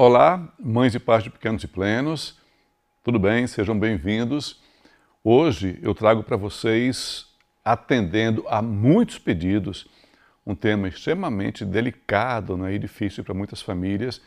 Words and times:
Olá, 0.00 0.54
mães 0.60 0.94
e 0.94 1.00
pais 1.00 1.24
de 1.24 1.28
pequenos 1.28 1.64
e 1.64 1.66
plenos, 1.66 2.38
tudo 3.02 3.18
bem? 3.18 3.48
Sejam 3.48 3.76
bem-vindos. 3.76 4.62
Hoje 5.24 5.76
eu 5.82 5.92
trago 5.92 6.22
para 6.22 6.36
vocês, 6.36 7.26
atendendo 7.64 8.44
a 8.46 8.62
muitos 8.62 9.18
pedidos, 9.18 9.88
um 10.46 10.54
tema 10.54 10.86
extremamente 10.86 11.64
delicado 11.64 12.56
né, 12.56 12.74
e 12.74 12.78
difícil 12.78 13.24
para 13.24 13.34
muitas 13.34 13.60
famílias, 13.60 14.22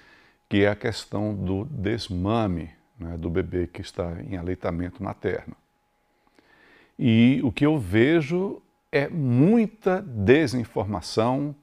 que 0.50 0.66
é 0.66 0.68
a 0.68 0.76
questão 0.76 1.34
do 1.34 1.64
desmame 1.64 2.72
né, 3.00 3.16
do 3.18 3.30
bebê 3.30 3.66
que 3.66 3.80
está 3.80 4.22
em 4.24 4.36
aleitamento 4.36 5.02
materno. 5.02 5.56
E 7.00 7.40
o 7.46 7.50
que 7.50 7.66
eu 7.66 7.80
vejo 7.80 8.62
é 8.92 9.08
muita 9.08 10.02
desinformação, 10.02 11.56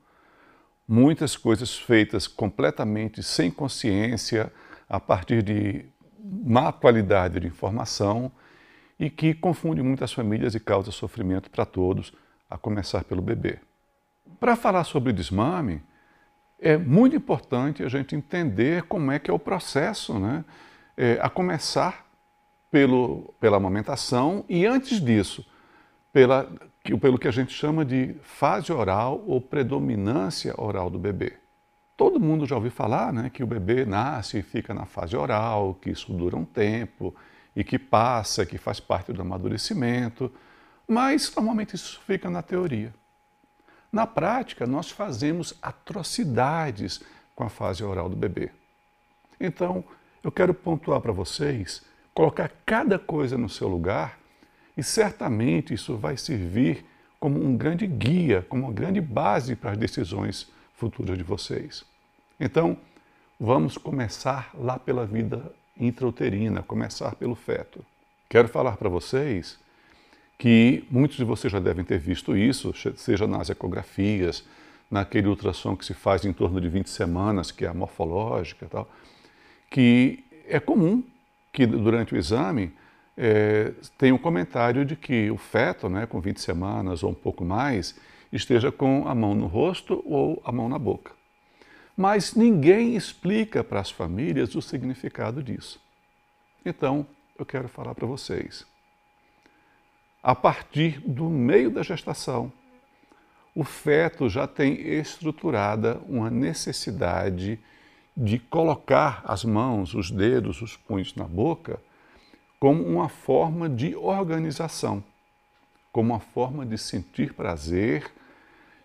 muitas 0.89 1.36
coisas 1.36 1.77
feitas 1.77 2.27
completamente 2.27 3.22
sem 3.22 3.50
consciência, 3.50 4.50
a 4.89 4.99
partir 4.99 5.43
de 5.43 5.85
má 6.18 6.72
qualidade 6.72 7.39
de 7.39 7.46
informação 7.46 8.32
e 8.99 9.11
que 9.11 9.35
confunde 9.35 9.82
muitas 9.82 10.13
famílias 10.13 10.54
e 10.54 10.61
causa 10.61 10.90
sofrimento 10.90 11.50
para 11.50 11.66
todos, 11.66 12.13
a 12.49 12.57
começar 12.57 13.04
pelo 13.04 13.21
bebê. 13.21 13.58
Para 14.40 14.57
falar 14.57 14.85
sobre 14.85 15.13
desmame, 15.13 15.82
é 16.58 16.77
muito 16.77 17.14
importante 17.14 17.85
a 17.85 17.89
gente 17.89 18.16
entender 18.16 18.85
como 18.85 19.13
é 19.13 19.18
que 19.18 19.30
é 19.30 19.35
o 19.35 19.39
processo, 19.39 20.18
né? 20.18 20.44
É, 20.96 21.18
a 21.22 21.29
começar 21.29 22.07
pelo, 22.71 23.35
pela 23.39 23.58
amamentação 23.58 24.44
e 24.49 24.66
antes 24.66 25.00
disso, 25.00 25.46
pela, 26.12 26.50
pelo 27.00 27.18
que 27.18 27.29
a 27.29 27.32
gente 27.32 27.53
chama 27.53 27.85
de 27.85 28.14
fase 28.22 28.72
oral 28.72 29.22
ou 29.26 29.40
predominância 29.40 30.54
oral 30.57 30.90
do 30.90 30.99
bebê. 30.99 31.35
Todo 31.96 32.20
mundo 32.20 32.47
já 32.47 32.55
ouviu 32.55 32.70
falar 32.70 33.12
né, 33.12 33.30
que 33.30 33.42
o 33.42 33.47
bebê 33.47 33.84
nasce 33.84 34.39
e 34.39 34.42
fica 34.42 34.72
na 34.72 34.86
fase 34.86 35.16
oral, 35.16 35.74
que 35.74 35.91
isso 35.91 36.12
dura 36.12 36.36
um 36.36 36.44
tempo 36.44 37.14
e 37.55 37.64
que 37.64 37.78
passa, 37.78 38.46
que 38.46 38.56
faz 38.56 38.78
parte 38.78 39.12
do 39.12 39.20
amadurecimento, 39.20 40.33
mas 40.86 41.34
normalmente 41.34 41.74
isso 41.74 42.00
fica 42.06 42.30
na 42.30 42.40
teoria. 42.40 42.94
Na 43.90 44.06
prática, 44.06 44.66
nós 44.66 44.90
fazemos 44.90 45.55
atrocidades 45.61 47.00
com 47.34 47.44
a 47.44 47.48
fase 47.48 47.83
oral 47.83 48.08
do 48.08 48.16
bebê. 48.16 48.50
Então, 49.40 49.83
eu 50.22 50.30
quero 50.30 50.52
pontuar 50.52 51.00
para 51.00 51.12
vocês, 51.12 51.83
colocar 52.14 52.50
cada 52.66 52.98
coisa 52.98 53.38
no 53.38 53.48
seu 53.48 53.66
lugar 53.66 54.17
e 54.78 54.82
certamente 54.84 55.74
isso 55.74 55.96
vai 55.96 56.16
servir 56.16 56.84
como 57.18 57.44
um 57.44 57.56
grande 57.56 57.84
guia, 57.84 58.46
como 58.48 58.62
uma 58.66 58.72
grande 58.72 59.00
base 59.00 59.56
para 59.56 59.72
as 59.72 59.76
decisões 59.76 60.52
futuras 60.72 61.18
de 61.18 61.24
vocês. 61.24 61.84
Então, 62.38 62.78
vamos 63.40 63.76
começar 63.76 64.52
lá 64.54 64.78
pela 64.78 65.04
vida 65.04 65.52
intrauterina, 65.76 66.62
começar 66.62 67.16
pelo 67.16 67.34
feto. 67.34 67.84
Quero 68.28 68.46
falar 68.46 68.76
para 68.76 68.88
vocês 68.88 69.58
que 70.38 70.84
muitos 70.88 71.16
de 71.16 71.24
vocês 71.24 71.52
já 71.52 71.58
devem 71.58 71.84
ter 71.84 71.98
visto 71.98 72.36
isso, 72.36 72.72
seja 72.94 73.26
nas 73.26 73.50
ecografias, 73.50 74.44
naquele 74.88 75.26
ultrassom 75.26 75.76
que 75.76 75.84
se 75.84 75.92
faz 75.92 76.24
em 76.24 76.32
torno 76.32 76.60
de 76.60 76.68
20 76.68 76.88
semanas, 76.88 77.50
que 77.50 77.64
é 77.64 77.68
a 77.68 77.74
morfológica 77.74 78.64
e 78.64 78.68
tal, 78.68 78.88
que 79.68 80.24
é 80.46 80.60
comum 80.60 81.02
que 81.52 81.66
durante 81.66 82.14
o 82.14 82.16
exame 82.16 82.72
é, 83.19 83.72
tenha 83.98 84.14
um 84.14 84.19
comentário 84.19 84.84
de 84.84 84.94
que 84.94 85.30
o 85.30 85.36
feto, 85.36 85.88
né, 85.88 86.06
com 86.06 86.20
20 86.20 86.41
semanas 86.41 87.02
ou 87.02 87.11
um 87.11 87.14
pouco 87.14 87.44
mais, 87.44 87.98
esteja 88.33 88.70
com 88.70 89.08
a 89.08 89.14
mão 89.14 89.34
no 89.34 89.47
rosto 89.47 90.02
ou 90.06 90.41
a 90.44 90.52
mão 90.52 90.69
na 90.69 90.78
boca. 90.78 91.12
Mas 91.96 92.34
ninguém 92.34 92.94
explica 92.94 93.64
para 93.64 93.80
as 93.80 93.91
famílias 93.91 94.55
o 94.55 94.62
significado 94.62 95.42
disso. 95.42 95.80
Então, 96.64 97.05
eu 97.36 97.44
quero 97.44 97.69
falar 97.69 97.94
para 97.94 98.06
vocês 98.06 98.64
a 100.23 100.35
partir 100.35 101.00
do 101.06 101.30
meio 101.30 101.70
da 101.70 101.83
gestação, 101.83 102.52
o 103.55 103.64
feto 103.64 104.29
já 104.29 104.46
tem 104.46 104.74
estruturada 104.74 106.00
uma 106.06 106.30
necessidade 106.30 107.58
de 108.17 108.39
colocar 108.39 109.23
as 109.24 109.45
mãos, 109.45 109.95
os 109.95 110.11
dedos, 110.11 110.61
os 110.61 110.77
punhos 110.77 111.14
na 111.14 111.24
boca 111.24 111.80
como 112.58 112.83
uma 112.85 113.08
forma 113.08 113.69
de 113.69 113.95
organização, 113.95 115.02
como 115.92 116.13
uma 116.13 116.20
forma 116.20 116.67
de 116.67 116.77
sentir 116.77 117.35
prazer, 117.35 118.11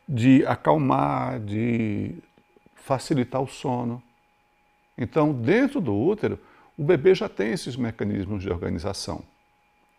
de 0.07 0.45
acalmar, 0.45 1.39
de 1.39 2.15
facilitar 2.75 3.41
o 3.41 3.47
sono. 3.47 4.01
Então, 4.97 5.33
dentro 5.33 5.81
do 5.81 5.95
útero, 5.95 6.39
o 6.77 6.83
bebê 6.83 7.15
já 7.15 7.29
tem 7.29 7.51
esses 7.51 7.75
mecanismos 7.75 8.43
de 8.43 8.49
organização. 8.49 9.23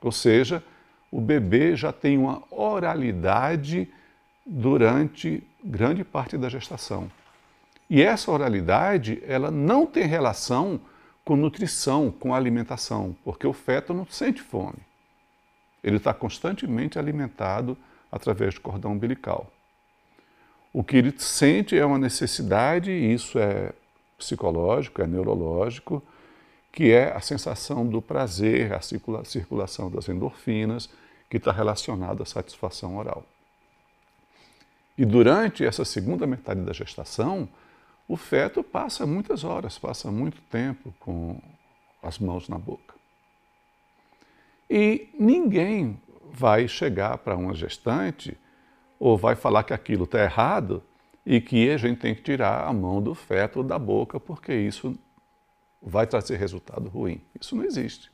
Ou 0.00 0.12
seja, 0.12 0.62
o 1.10 1.20
bebê 1.20 1.76
já 1.76 1.92
tem 1.92 2.18
uma 2.18 2.42
oralidade 2.50 3.88
durante 4.44 5.42
grande 5.64 6.04
parte 6.04 6.36
da 6.36 6.48
gestação. 6.48 7.10
E 7.88 8.02
essa 8.02 8.30
oralidade, 8.30 9.22
ela 9.26 9.50
não 9.50 9.86
tem 9.86 10.04
relação 10.04 10.80
com 11.24 11.36
nutrição, 11.36 12.10
com 12.10 12.34
alimentação, 12.34 13.16
porque 13.24 13.46
o 13.46 13.52
feto 13.52 13.94
não 13.94 14.06
sente 14.06 14.42
fome. 14.42 14.78
Ele 15.82 15.96
está 15.96 16.12
constantemente 16.12 16.98
alimentado 16.98 17.76
através 18.12 18.54
do 18.54 18.60
cordão 18.60 18.92
umbilical. 18.92 19.50
O 20.72 20.82
que 20.82 20.96
ele 20.96 21.14
sente 21.16 21.78
é 21.78 21.84
uma 21.84 21.98
necessidade, 21.98 22.90
e 22.90 23.12
isso 23.12 23.38
é 23.38 23.72
psicológico, 24.18 25.00
é 25.02 25.06
neurológico, 25.06 26.02
que 26.72 26.90
é 26.90 27.12
a 27.12 27.20
sensação 27.20 27.86
do 27.86 28.02
prazer, 28.02 28.72
a 28.72 28.80
circulação 28.80 29.90
das 29.90 30.08
endorfinas, 30.08 30.90
que 31.30 31.36
está 31.36 31.52
relacionado 31.52 32.22
à 32.22 32.26
satisfação 32.26 32.96
oral. 32.96 33.24
E 34.96 35.04
durante 35.04 35.64
essa 35.64 35.84
segunda 35.84 36.26
metade 36.26 36.60
da 36.60 36.72
gestação, 36.72 37.48
o 38.06 38.16
feto 38.16 38.62
passa 38.62 39.06
muitas 39.06 39.44
horas, 39.44 39.78
passa 39.78 40.10
muito 40.10 40.40
tempo 40.42 40.94
com 41.00 41.40
as 42.02 42.18
mãos 42.18 42.48
na 42.48 42.58
boca. 42.58 42.94
E 44.68 45.08
ninguém 45.18 46.00
vai 46.30 46.68
chegar 46.68 47.18
para 47.18 47.36
uma 47.36 47.54
gestante 47.54 48.36
ou 48.98 49.16
vai 49.16 49.34
falar 49.34 49.64
que 49.64 49.72
aquilo 49.72 50.04
está 50.04 50.22
errado 50.22 50.82
e 51.24 51.40
que 51.40 51.70
a 51.70 51.76
gente 51.76 51.98
tem 51.98 52.14
que 52.14 52.22
tirar 52.22 52.66
a 52.66 52.72
mão 52.72 53.00
do 53.00 53.14
feto 53.14 53.62
da 53.62 53.78
boca 53.78 54.20
porque 54.20 54.52
isso 54.54 54.98
vai 55.80 56.06
trazer 56.06 56.36
resultado 56.36 56.88
ruim. 56.88 57.20
Isso 57.38 57.56
não 57.56 57.64
existe. 57.64 58.10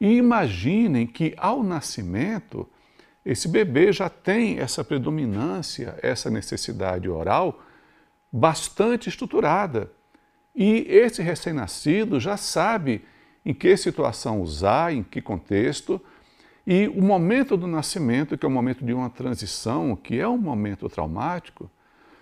E 0.00 0.16
imaginem 0.16 1.06
que 1.06 1.34
ao 1.36 1.62
nascimento, 1.62 2.68
esse 3.24 3.48
bebê 3.48 3.92
já 3.92 4.08
tem 4.08 4.58
essa 4.58 4.82
predominância, 4.82 5.98
essa 6.02 6.30
necessidade 6.30 7.08
oral 7.08 7.62
bastante 8.32 9.08
estruturada. 9.08 9.90
E 10.54 10.86
esse 10.88 11.22
recém-nascido 11.22 12.18
já 12.18 12.36
sabe 12.36 13.04
em 13.44 13.52
que 13.52 13.76
situação 13.76 14.40
usar, 14.40 14.92
em 14.92 15.02
que 15.02 15.20
contexto, 15.20 16.00
e 16.66 16.86
o 16.88 17.02
momento 17.02 17.56
do 17.56 17.66
nascimento, 17.66 18.38
que 18.38 18.46
é 18.46 18.48
o 18.48 18.52
momento 18.52 18.84
de 18.84 18.92
uma 18.92 19.10
transição, 19.10 19.96
que 19.96 20.18
é 20.18 20.28
um 20.28 20.38
momento 20.38 20.88
traumático, 20.88 21.68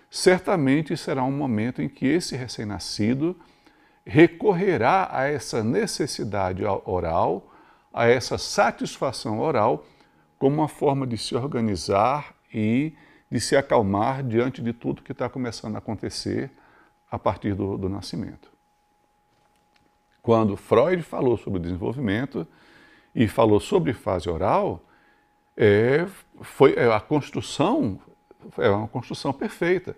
certamente 0.09 0.97
será 0.97 1.23
um 1.23 1.31
momento 1.31 1.81
em 1.81 1.87
que 1.87 2.07
esse 2.07 2.35
recém-nascido 2.35 3.39
recorrerá 4.05 5.07
a 5.11 5.27
essa 5.27 5.63
necessidade 5.63 6.63
oral 6.65 7.51
a 7.93 8.07
essa 8.07 8.37
satisfação 8.37 9.39
oral 9.39 9.85
como 10.39 10.57
uma 10.57 10.67
forma 10.67 11.05
de 11.05 11.17
se 11.17 11.35
organizar 11.35 12.33
e 12.53 12.93
de 13.31 13.39
se 13.39 13.55
acalmar 13.55 14.23
diante 14.23 14.61
de 14.61 14.73
tudo 14.73 15.01
que 15.01 15.13
está 15.13 15.29
começando 15.29 15.75
a 15.75 15.77
acontecer 15.77 16.51
a 17.09 17.17
partir 17.17 17.55
do, 17.55 17.77
do 17.77 17.87
nascimento. 17.87 18.51
Quando 20.21 20.57
Freud 20.57 21.01
falou 21.01 21.37
sobre 21.37 21.59
o 21.59 21.61
desenvolvimento 21.61 22.45
e 23.15 23.27
falou 23.27 23.59
sobre 23.59 23.93
fase 23.93 24.29
oral, 24.29 24.83
é, 25.55 26.05
foi 26.41 26.73
é, 26.75 26.93
a 26.93 26.99
construção 26.99 27.99
é 28.57 28.69
uma 28.69 28.87
construção 28.87 29.31
perfeita. 29.31 29.95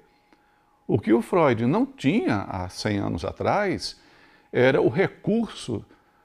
O 0.85 0.99
que 0.99 1.13
o 1.13 1.21
Freud 1.21 1.65
não 1.65 1.85
tinha 1.85 2.41
há 2.41 2.67
100 2.67 2.97
anos 2.97 3.25
atrás 3.25 3.99
era 4.51 4.81
o 4.81 4.89
recurso 4.89 5.83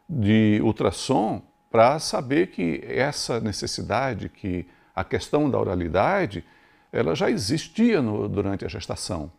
de 0.08 0.60
ultrassom 0.62 1.42
para 1.70 1.98
saber 1.98 2.48
que 2.48 2.82
essa 2.84 3.40
necessidade, 3.40 4.28
que 4.28 4.66
a 4.94 5.04
questão 5.04 5.48
da 5.48 5.58
oralidade, 5.58 6.44
ela 6.92 7.14
já 7.14 7.30
existia 7.30 8.00
no, 8.00 8.28
durante 8.28 8.64
a 8.64 8.68
gestação 8.68 9.30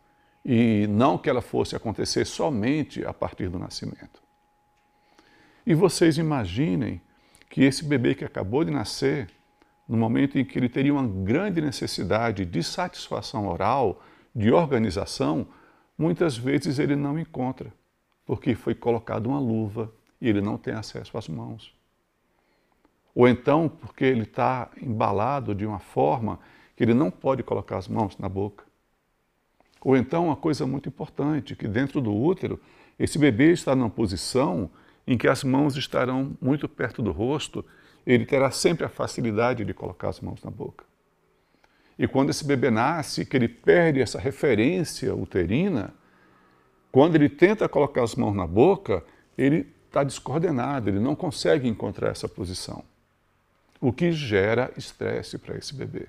e 0.46 0.88
não 0.88 1.18
que 1.18 1.30
ela 1.30 1.42
fosse 1.42 1.76
acontecer 1.76 2.26
somente 2.26 3.06
a 3.06 3.14
partir 3.14 3.50
do 3.50 3.60
nascimento. 3.60 4.22
E 5.66 5.74
vocês 5.74 6.18
imaginem 6.18 7.02
que 7.50 7.64
esse 7.64 7.84
bebê 7.84 8.16
que 8.16 8.24
acabou 8.24 8.64
de 8.64 8.72
nascer, 8.72 9.30
no 9.88 9.98
momento 9.98 10.38
em 10.38 10.46
que 10.46 10.58
ele 10.58 10.70
teria 10.70 10.94
uma 10.94 11.08
grande 11.08 11.62
necessidade 11.62 12.46
de 12.46 12.64
satisfação 12.64 13.48
oral, 13.48 14.02
de 14.34 14.52
organização, 14.52 15.48
muitas 15.98 16.38
vezes 16.38 16.80
ele 16.80 16.96
não 16.96 17.20
encontra, 17.20 17.74
porque 18.26 18.56
foi 18.56 18.76
colocada 18.76 19.28
uma 19.28 19.40
luva 19.40 19.92
e 20.22 20.30
ele 20.30 20.42
não 20.42 20.58
tem 20.58 20.74
acesso 20.74 21.18
às 21.18 21.28
mãos. 21.28 21.74
Ou 23.14 23.28
então 23.28 23.68
porque 23.68 24.06
ele 24.06 24.24
está 24.24 24.70
embalado 24.82 25.54
de 25.54 25.66
uma 25.66 25.80
forma 25.80 26.40
que 26.80 26.86
ele 26.86 26.94
não 26.94 27.12
pode 27.12 27.44
colocar 27.44 27.78
as 27.78 27.90
mãos 27.90 28.18
na 28.18 28.30
boca. 28.30 28.64
Ou 29.82 29.98
então, 29.98 30.28
uma 30.28 30.36
coisa 30.38 30.66
muito 30.66 30.88
importante, 30.88 31.54
que 31.54 31.68
dentro 31.68 32.00
do 32.00 32.16
útero, 32.16 32.58
esse 32.98 33.20
bebê 33.20 33.52
está 33.52 33.76
numa 33.76 33.90
posição 33.90 34.72
em 35.06 35.18
que 35.18 35.28
as 35.28 35.44
mãos 35.44 35.76
estarão 35.76 36.38
muito 36.42 36.70
perto 36.70 37.02
do 37.02 37.12
rosto, 37.12 37.66
ele 38.08 38.26
terá 38.26 38.50
sempre 38.50 38.86
a 38.86 38.90
facilidade 38.90 39.66
de 39.66 39.74
colocar 39.74 40.08
as 40.08 40.22
mãos 40.22 40.42
na 40.42 40.50
boca. 40.50 40.86
E 41.98 42.08
quando 42.08 42.30
esse 42.30 42.46
bebê 42.46 42.72
nasce, 42.72 43.26
que 43.26 43.36
ele 43.36 43.50
perde 43.50 44.00
essa 44.00 44.18
referência 44.18 45.14
uterina, 45.14 45.94
quando 46.94 47.16
ele 47.16 47.28
tenta 47.28 47.68
colocar 47.68 48.04
as 48.04 48.16
mãos 48.16 48.34
na 48.34 48.48
boca, 48.48 49.04
ele 49.38 49.68
está 49.86 50.02
descoordenado, 50.02 50.90
ele 50.90 51.02
não 51.02 51.14
consegue 51.14 51.68
encontrar 51.68 52.12
essa 52.12 52.30
posição. 52.30 52.86
O 53.82 53.92
que 53.92 54.14
gera 54.14 54.72
estresse 54.78 55.38
para 55.38 55.58
esse 55.58 55.76
bebê. 55.76 56.08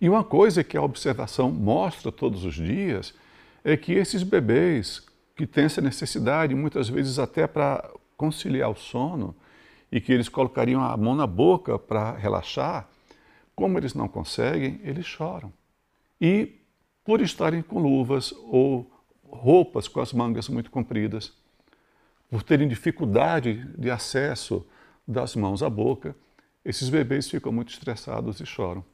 E 0.00 0.08
uma 0.08 0.22
coisa 0.22 0.62
que 0.62 0.76
a 0.76 0.82
observação 0.82 1.50
mostra 1.50 2.12
todos 2.12 2.44
os 2.44 2.54
dias 2.54 3.14
é 3.64 3.76
que 3.76 3.92
esses 3.92 4.22
bebês 4.22 5.04
que 5.34 5.46
têm 5.46 5.64
essa 5.64 5.80
necessidade, 5.80 6.54
muitas 6.54 6.88
vezes 6.88 7.18
até 7.18 7.46
para 7.46 7.90
conciliar 8.16 8.70
o 8.70 8.76
sono, 8.76 9.34
e 9.90 10.00
que 10.00 10.12
eles 10.12 10.28
colocariam 10.28 10.82
a 10.82 10.96
mão 10.96 11.14
na 11.14 11.26
boca 11.26 11.78
para 11.78 12.12
relaxar, 12.16 12.88
como 13.54 13.78
eles 13.78 13.94
não 13.94 14.08
conseguem, 14.08 14.80
eles 14.82 15.06
choram. 15.06 15.52
E 16.20 16.60
por 17.04 17.20
estarem 17.20 17.62
com 17.62 17.78
luvas 17.78 18.32
ou 18.32 18.90
roupas 19.24 19.88
com 19.88 20.00
as 20.00 20.12
mangas 20.12 20.48
muito 20.48 20.70
compridas, 20.70 21.32
por 22.28 22.42
terem 22.42 22.68
dificuldade 22.68 23.64
de 23.78 23.90
acesso 23.90 24.66
das 25.06 25.36
mãos 25.36 25.62
à 25.62 25.70
boca, 25.70 26.16
esses 26.64 26.88
bebês 26.88 27.30
ficam 27.30 27.52
muito 27.52 27.72
estressados 27.72 28.40
e 28.40 28.46
choram. 28.46 28.84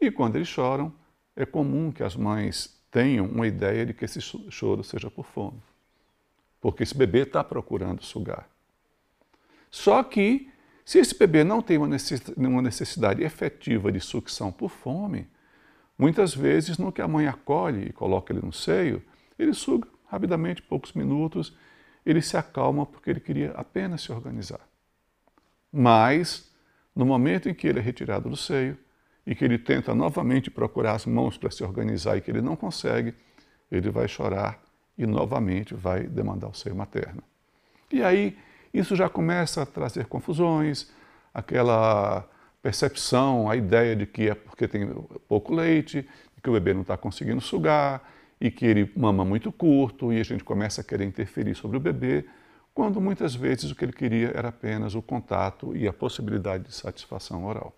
E 0.00 0.10
quando 0.10 0.36
eles 0.36 0.48
choram, 0.48 0.92
é 1.36 1.44
comum 1.44 1.90
que 1.90 2.02
as 2.02 2.16
mães 2.16 2.80
tenham 2.90 3.26
uma 3.26 3.46
ideia 3.46 3.84
de 3.84 3.92
que 3.92 4.04
esse 4.04 4.20
choro 4.20 4.84
seja 4.84 5.10
por 5.10 5.24
fome. 5.24 5.60
Porque 6.60 6.82
esse 6.82 6.96
bebê 6.96 7.22
está 7.22 7.42
procurando 7.42 8.02
sugar. 8.02 8.48
Só 9.70 10.02
que, 10.02 10.48
se 10.84 10.98
esse 10.98 11.18
bebê 11.18 11.42
não 11.42 11.60
tem 11.60 11.76
uma 11.78 12.62
necessidade 12.62 13.22
efetiva 13.22 13.90
de 13.90 14.00
sucção 14.00 14.52
por 14.52 14.70
fome, 14.70 15.26
muitas 15.98 16.34
vezes, 16.34 16.78
no 16.78 16.92
que 16.92 17.02
a 17.02 17.08
mãe 17.08 17.26
acolhe 17.26 17.88
e 17.88 17.92
coloca 17.92 18.32
ele 18.32 18.44
no 18.44 18.52
seio, 18.52 19.02
ele 19.38 19.52
suga 19.52 19.88
rapidamente, 20.06 20.62
poucos 20.62 20.92
minutos, 20.92 21.56
ele 22.06 22.22
se 22.22 22.36
acalma 22.36 22.86
porque 22.86 23.10
ele 23.10 23.20
queria 23.20 23.50
apenas 23.52 24.02
se 24.02 24.12
organizar. 24.12 24.60
Mas, 25.72 26.48
no 26.94 27.04
momento 27.04 27.48
em 27.48 27.54
que 27.54 27.66
ele 27.66 27.80
é 27.80 27.82
retirado 27.82 28.30
do 28.30 28.36
seio, 28.36 28.78
e 29.26 29.34
que 29.34 29.44
ele 29.44 29.58
tenta 29.58 29.94
novamente 29.94 30.50
procurar 30.50 30.92
as 30.92 31.06
mãos 31.06 31.38
para 31.38 31.50
se 31.50 31.64
organizar 31.64 32.16
e 32.16 32.20
que 32.20 32.30
ele 32.30 32.42
não 32.42 32.56
consegue, 32.56 33.14
ele 33.70 33.90
vai 33.90 34.06
chorar 34.06 34.62
e 34.96 35.06
novamente 35.06 35.74
vai 35.74 36.04
demandar 36.04 36.48
o 36.48 36.54
seio 36.54 36.76
materno. 36.76 37.22
E 37.90 38.02
aí 38.02 38.36
isso 38.72 38.94
já 38.94 39.08
começa 39.08 39.62
a 39.62 39.66
trazer 39.66 40.06
confusões, 40.06 40.90
aquela 41.32 42.28
percepção, 42.62 43.50
a 43.50 43.56
ideia 43.56 43.94
de 43.94 44.06
que 44.06 44.28
é 44.28 44.34
porque 44.34 44.66
tem 44.66 44.88
pouco 45.28 45.54
leite, 45.54 46.06
que 46.44 46.50
o 46.50 46.52
bebê 46.52 46.74
não 46.74 46.82
está 46.82 46.96
conseguindo 46.96 47.40
sugar 47.40 48.02
e 48.38 48.50
que 48.50 48.66
ele 48.66 48.92
mama 48.94 49.24
muito 49.24 49.50
curto 49.50 50.12
e 50.12 50.20
a 50.20 50.22
gente 50.22 50.44
começa 50.44 50.82
a 50.82 50.84
querer 50.84 51.04
interferir 51.06 51.54
sobre 51.54 51.78
o 51.78 51.80
bebê, 51.80 52.26
quando 52.74 53.00
muitas 53.00 53.34
vezes 53.34 53.70
o 53.70 53.74
que 53.74 53.84
ele 53.84 53.92
queria 53.92 54.30
era 54.34 54.48
apenas 54.48 54.94
o 54.94 55.00
contato 55.00 55.74
e 55.74 55.88
a 55.88 55.92
possibilidade 55.92 56.64
de 56.64 56.74
satisfação 56.74 57.46
oral. 57.46 57.74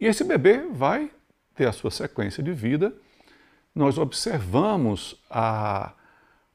E 0.00 0.06
esse 0.06 0.24
bebê 0.24 0.66
vai 0.72 1.10
ter 1.54 1.66
a 1.66 1.72
sua 1.72 1.90
sequência 1.90 2.42
de 2.42 2.52
vida. 2.52 2.94
Nós 3.74 3.98
observamos 3.98 5.22
a 5.28 5.92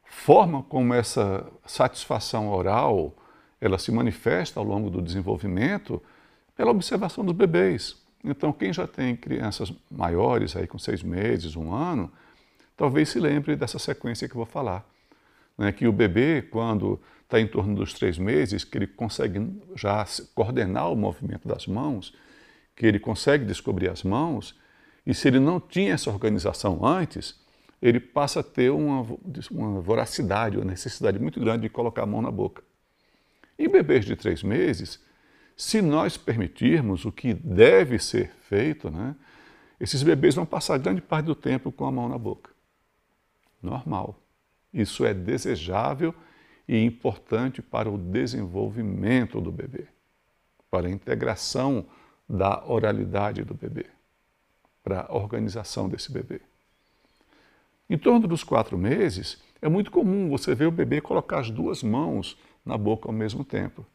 forma 0.04 0.64
como 0.64 0.94
essa 0.94 1.46
satisfação 1.66 2.50
oral 2.50 3.16
ela 3.62 3.78
se 3.78 3.92
manifesta 3.92 4.60
ao 4.60 4.66
longo 4.66 4.90
do 4.90 5.02
desenvolvimento 5.02 6.02
pela 6.56 6.72
observação 6.72 7.24
dos 7.24 7.36
bebês. 7.36 7.96
Então, 8.24 8.52
quem 8.52 8.74
já 8.74 8.88
tem 8.88 9.16
crianças 9.16 9.72
maiores, 9.92 10.56
aí 10.56 10.66
com 10.66 10.80
seis 10.80 11.04
meses, 11.04 11.56
um 11.56 11.74
ano, 11.74 12.12
talvez 12.76 13.10
se 13.10 13.20
lembre 13.20 13.56
dessa 13.56 13.78
sequência 13.78 14.28
que 14.28 14.34
eu 14.34 14.38
vou 14.38 14.46
falar. 14.46 14.84
Né? 15.58 15.72
Que 15.72 15.88
o 15.88 15.92
bebê, 15.92 16.42
quando 16.42 17.00
está 17.24 17.40
em 17.40 17.48
torno 17.48 17.76
dos 17.76 17.94
três 17.94 18.18
meses, 18.18 18.64
que 18.64 18.78
ele 18.78 18.88
consegue 18.88 19.62
já 19.76 20.04
coordenar 20.34 20.92
o 20.92 20.96
movimento 20.96 21.48
das 21.48 21.68
mãos, 21.68 22.14
que 22.76 22.86
ele 22.86 23.00
consegue 23.00 23.46
descobrir 23.46 23.90
as 23.90 24.04
mãos, 24.04 24.56
e 25.06 25.14
se 25.14 25.28
ele 25.28 25.40
não 25.40 25.60
tinha 25.60 25.94
essa 25.94 26.10
organização 26.10 26.86
antes, 26.86 27.40
ele 27.82 28.00
passa 28.00 28.40
a 28.40 28.44
ter 28.44 28.72
uma, 28.72 29.06
uma 29.52 29.82
voracidade, 29.82 30.58
uma 30.58 30.66
necessidade 30.66 31.20
muito 31.20 31.40
grande 31.40 31.64
de 31.64 31.70
colocar 31.70 32.04
a 32.04 32.06
mão 32.06 32.22
na 32.22 32.32
boca. 32.32 32.64
E 33.58 33.68
bebês 33.68 34.04
de 34.04 34.16
três 34.16 34.44
meses, 34.44 35.00
se 35.56 35.82
nós 35.82 36.18
permitirmos 36.18 37.06
o 37.06 37.12
que 37.12 37.34
deve 37.34 38.00
ser 38.00 38.32
feito, 38.42 38.90
né, 38.90 39.16
esses 39.80 40.04
bebês 40.04 40.36
vão 40.36 40.46
passar 40.46 40.78
grande 40.78 41.02
parte 41.02 41.26
do 41.26 41.36
tempo 41.36 41.72
com 41.72 41.86
a 41.86 41.92
mão 41.92 42.10
na 42.10 42.18
boca. 42.18 42.52
Normal. 43.62 44.20
Isso 44.74 45.06
é 45.06 45.14
desejável 45.14 46.14
e 46.68 46.78
importante 46.84 47.62
para 47.62 47.90
o 47.90 47.98
desenvolvimento 47.98 49.40
do 49.40 49.52
bebê, 49.52 49.88
para 50.70 50.88
a 50.88 50.92
integração 50.92 51.86
da 52.28 52.64
oralidade 52.66 53.44
do 53.44 53.54
bebê, 53.54 53.86
para 54.84 55.06
a 55.08 55.16
organização 55.16 55.88
desse 55.88 56.12
bebê. 56.12 56.42
Em 57.90 57.98
torno 57.98 58.28
dos 58.28 58.44
quatro 58.44 58.78
meses, 58.78 59.38
é 59.62 59.70
muito 59.70 59.92
comum 59.92 60.30
você 60.30 60.56
ver 60.56 60.66
o 60.66 60.72
bebê 60.72 61.02
colocar 61.02 61.40
as 61.40 61.50
duas 61.50 61.84
mãos 61.84 62.38
na 62.66 62.78
boca 62.78 63.08
ao 63.08 63.14
mesmo 63.14 63.44
tempo. 63.44 63.86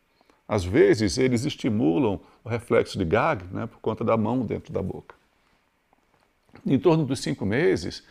Às 0.46 0.64
vezes, 0.64 1.18
eles 1.18 1.44
estimulam 1.44 2.20
o 2.42 2.48
reflexo 2.48 2.98
de 2.98 3.04
gag 3.04 3.44
né, 3.52 3.66
por 3.66 3.78
conta 3.78 4.04
da 4.04 4.16
mão 4.16 4.44
dentro 4.44 4.72
da 4.72 4.82
boca. 4.82 5.14
Em 6.66 6.78
torno 6.78 7.04
dos 7.04 7.20
cinco 7.20 7.46
meses, 7.46 8.04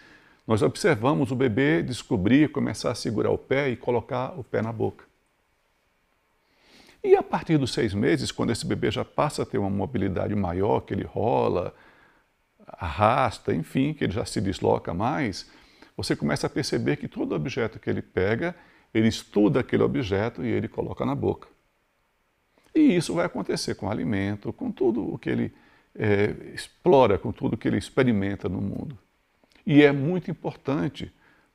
nós 0.48 0.62
observamos 0.62 1.31
o 1.31 1.35
bebê 1.35 1.83
descobrir, 1.83 2.52
começar 2.52 2.92
a 2.92 2.95
segurar 2.95 3.30
o 3.30 3.38
pé 3.38 3.69
e 3.69 3.76
colocar 3.78 4.38
o 4.40 4.44
pé 4.44 4.61
na 4.61 4.71
boca. 4.71 5.06
E 7.04 7.16
a 7.16 7.24
partir 7.24 7.58
dos 7.58 7.72
seis 7.72 7.94
meses, 7.94 8.32
quando 8.32 8.52
esse 8.52 8.66
bebê 8.66 8.92
já 8.92 9.06
passa 9.06 9.44
a 9.44 9.46
ter 9.46 9.58
uma 9.58 9.70
mobilidade 9.70 10.36
maior, 10.36 10.82
que 10.82 10.94
ele 10.94 11.06
rola, 11.06 11.74
arrasta, 12.68 13.54
enfim, 13.54 13.94
que 13.94 14.04
ele 14.04 14.14
já 14.14 14.26
se 14.26 14.42
desloca 14.42 14.94
mais, 14.94 15.50
você 15.96 16.16
começa 16.16 16.48
a 16.48 16.50
perceber 16.50 16.98
que 16.98 17.08
todo 17.08 17.36
objeto 17.36 17.80
que 17.80 17.90
ele 17.90 18.02
pega, 18.02 18.56
ele 18.94 19.08
estuda 19.08 19.62
aquele 19.62 19.84
objeto 19.84 20.44
e 20.44 20.48
ele 20.48 20.68
coloca 20.68 21.06
na 21.06 21.16
boca. 21.16 21.48
E 22.76 22.96
isso 22.96 23.14
vai 23.14 23.26
acontecer 23.26 23.76
com 23.76 23.88
o 23.88 23.92
alimento, 23.92 24.54
com 24.54 24.72
tudo 24.72 25.14
o 25.14 25.18
que 25.18 25.30
ele 25.30 25.54
é, 25.96 26.36
explora, 26.54 27.18
com 27.18 27.32
tudo 27.32 27.54
o 27.54 27.58
que 27.58 27.68
ele 27.68 27.78
experimenta 27.78 28.48
no 28.48 28.62
mundo. 28.62 28.98
E 29.66 29.84
é 29.84 29.92
muito 29.92 30.30
importante 30.30 31.12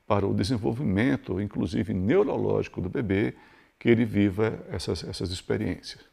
para 0.07 0.25
o 0.27 0.33
desenvolvimento, 0.33 1.41
inclusive 1.41 1.93
neurológico 1.93 2.79
do 2.79 2.89
bebê, 2.89 3.33
que 3.79 3.89
ele 3.89 4.05
viva 4.05 4.65
essas, 4.69 5.03
essas 5.03 5.31
experiências. 5.31 6.03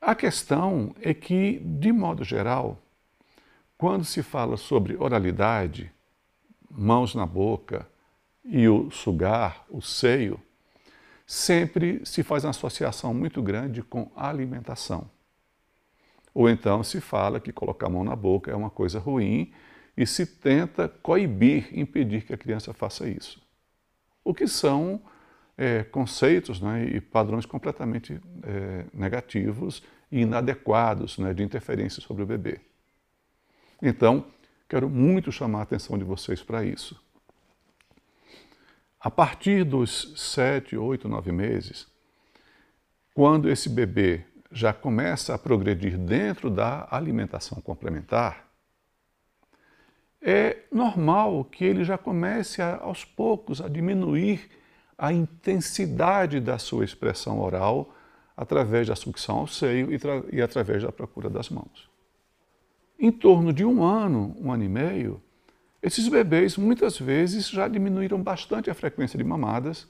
A 0.00 0.14
questão 0.14 0.94
é 1.00 1.14
que, 1.14 1.58
de 1.60 1.90
modo 1.90 2.24
geral, 2.24 2.78
quando 3.78 4.04
se 4.04 4.22
fala 4.22 4.56
sobre 4.56 4.96
oralidade, 4.96 5.90
mãos 6.70 7.14
na 7.14 7.24
boca 7.24 7.88
e 8.44 8.68
o 8.68 8.90
sugar, 8.90 9.64
o 9.70 9.80
seio, 9.80 10.40
sempre 11.26 12.04
se 12.04 12.22
faz 12.22 12.44
uma 12.44 12.50
associação 12.50 13.14
muito 13.14 13.42
grande 13.42 13.82
com 13.82 14.10
alimentação. 14.14 15.08
Ou 16.34 16.50
então 16.50 16.82
se 16.82 17.00
fala 17.00 17.40
que 17.40 17.52
colocar 17.52 17.86
a 17.86 17.90
mão 17.90 18.04
na 18.04 18.16
boca 18.16 18.50
é 18.50 18.54
uma 18.54 18.70
coisa 18.70 18.98
ruim 18.98 19.52
e 19.96 20.06
se 20.06 20.26
tenta 20.26 20.88
coibir, 20.88 21.68
impedir 21.72 22.24
que 22.24 22.34
a 22.34 22.38
criança 22.38 22.74
faça 22.74 23.08
isso. 23.08 23.40
O 24.24 24.34
que 24.34 24.46
são 24.48 25.00
é, 25.56 25.84
conceitos 25.84 26.60
né, 26.60 26.84
e 26.84 27.00
padrões 27.00 27.46
completamente 27.46 28.20
é, 28.42 28.86
negativos 28.92 29.82
e 30.10 30.20
inadequados 30.20 31.18
né, 31.18 31.32
de 31.32 31.42
interferência 31.42 32.02
sobre 32.02 32.22
o 32.22 32.26
bebê. 32.26 32.60
Então, 33.80 34.26
quero 34.68 34.88
muito 34.88 35.30
chamar 35.30 35.60
a 35.60 35.62
atenção 35.62 35.96
de 35.98 36.04
vocês 36.04 36.42
para 36.42 36.64
isso. 36.64 37.00
A 38.98 39.10
partir 39.10 39.64
dos 39.64 40.14
sete, 40.16 40.76
oito, 40.76 41.08
nove 41.08 41.30
meses, 41.30 41.86
quando 43.12 43.50
esse 43.50 43.68
bebê 43.68 44.24
já 44.50 44.72
começa 44.72 45.34
a 45.34 45.38
progredir 45.38 45.98
dentro 45.98 46.48
da 46.48 46.88
alimentação 46.90 47.60
complementar, 47.60 48.48
é 50.22 50.62
normal 50.72 51.44
que 51.44 51.64
ele 51.64 51.84
já 51.84 51.98
comece 51.98 52.62
a, 52.62 52.76
aos 52.76 53.04
poucos 53.04 53.60
a 53.60 53.68
diminuir 53.68 54.48
a 54.96 55.12
intensidade 55.12 56.40
da 56.40 56.58
sua 56.58 56.84
expressão 56.84 57.40
oral 57.40 57.94
através 58.36 58.88
da 58.88 58.96
sucção 58.96 59.38
ao 59.38 59.46
seio 59.46 59.92
e, 59.92 59.98
e 60.32 60.42
através 60.42 60.82
da 60.82 60.92
procura 60.92 61.30
das 61.30 61.48
mãos. 61.48 61.88
Em 62.98 63.10
torno 63.10 63.52
de 63.52 63.64
um 63.64 63.82
ano, 63.82 64.36
um 64.40 64.52
ano 64.52 64.64
e 64.64 64.68
meio, 64.68 65.22
esses 65.82 66.08
bebês 66.08 66.56
muitas 66.56 66.98
vezes 66.98 67.50
já 67.50 67.68
diminuíram 67.68 68.22
bastante 68.22 68.70
a 68.70 68.74
frequência 68.74 69.18
de 69.18 69.24
mamadas. 69.24 69.86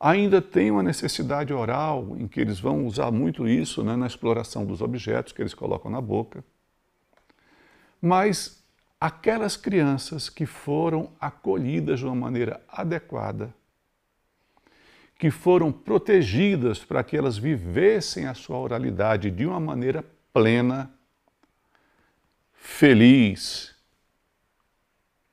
Ainda 0.00 0.40
tem 0.40 0.70
uma 0.70 0.82
necessidade 0.82 1.52
oral, 1.52 2.16
em 2.16 2.26
que 2.26 2.40
eles 2.40 2.58
vão 2.58 2.86
usar 2.86 3.10
muito 3.10 3.46
isso 3.46 3.84
né, 3.84 3.94
na 3.96 4.06
exploração 4.06 4.64
dos 4.64 4.80
objetos 4.80 5.32
que 5.32 5.42
eles 5.42 5.54
colocam 5.54 5.90
na 5.90 6.00
boca. 6.00 6.44
Mas 8.00 8.64
aquelas 9.00 9.56
crianças 9.56 10.30
que 10.30 10.46
foram 10.46 11.10
acolhidas 11.20 12.00
de 12.00 12.06
uma 12.06 12.14
maneira 12.14 12.62
adequada, 12.68 13.54
que 15.18 15.30
foram 15.30 15.70
protegidas 15.70 16.78
para 16.78 17.02
que 17.04 17.16
elas 17.16 17.38
vivessem 17.38 18.26
a 18.26 18.34
sua 18.34 18.58
oralidade 18.58 19.30
de 19.30 19.46
uma 19.46 19.60
maneira 19.60 20.04
plena, 20.32 20.90
feliz 22.52 23.74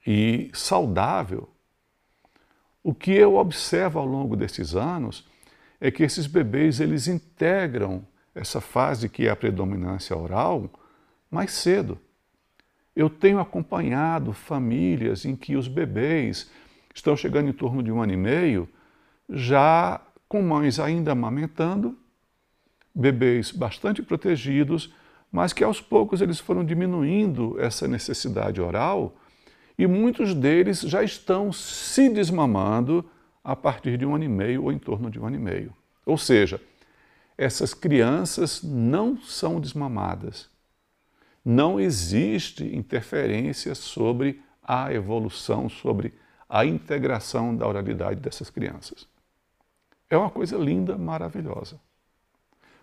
e 0.06 0.50
saudável, 0.54 1.50
o 2.84 2.94
que 2.94 3.12
eu 3.12 3.36
observo 3.36 4.00
ao 4.00 4.06
longo 4.06 4.36
desses 4.36 4.76
anos 4.76 5.28
é 5.80 5.92
que 5.92 6.04
esses 6.04 6.28
bebês 6.28 6.80
eles 6.80 7.08
integram 7.08 8.06
essa 8.34 8.62
fase 8.62 9.10
que 9.10 9.28
é 9.28 9.30
a 9.30 9.36
predominância 9.36 10.16
oral 10.16 10.70
mais 11.30 11.52
cedo. 11.52 12.00
Eu 12.96 13.10
tenho 13.10 13.40
acompanhado 13.40 14.34
famílias 14.34 15.26
em 15.26 15.36
que 15.36 15.56
os 15.56 15.68
bebês 15.68 16.50
estão 16.94 17.16
chegando 17.16 17.50
em 17.50 17.54
torno 17.54 17.82
de 17.82 17.92
um 17.92 18.02
ano 18.02 18.14
e 18.14 18.18
meio 18.18 18.70
já 19.32 20.02
com 20.28 20.42
mães 20.42 20.80
ainda 20.80 21.14
amamentando, 21.14 21.98
bebês 22.94 23.52
bastante 23.52 24.02
protegidos, 24.04 24.94
mas 25.32 25.54
que 25.54 25.64
aos 25.64 25.80
poucos 25.80 26.22
eles 26.22 26.40
foram 26.40 26.64
diminuindo 26.64 27.60
essa 27.60 27.88
necessidade 27.88 28.60
oral 28.60 29.16
e 29.78 29.88
muitos 29.88 30.34
deles 30.34 30.82
já 30.82 31.02
estão 31.02 31.52
se 31.52 32.10
desmamando 32.10 33.10
a 33.44 33.56
partir 33.56 33.98
de 33.98 34.06
um 34.06 34.14
ano 34.14 34.26
e 34.26 34.30
meio 34.30 34.64
ou 34.66 34.72
em 34.72 34.78
torno 34.78 35.10
de 35.10 35.20
um 35.20 35.26
ano 35.26 35.38
e 35.38 35.40
meio. 35.40 35.74
Ou 36.06 36.18
seja, 36.18 36.62
essas 37.38 37.74
crianças 37.74 38.62
não 38.62 39.18
são 39.18 39.60
desmamadas. 39.60 40.50
Não 41.44 41.80
existe 41.80 42.64
interferência 42.76 43.74
sobre 43.74 44.44
a 44.62 44.94
evolução, 44.94 45.68
sobre 45.68 46.14
a 46.48 46.66
integração 46.66 47.56
da 47.56 47.68
oralidade 47.68 48.20
dessas 48.20 48.50
crianças. 48.50 49.08
É 50.12 50.18
uma 50.18 50.30
coisa 50.30 50.58
linda, 50.58 50.98
maravilhosa. 50.98 51.80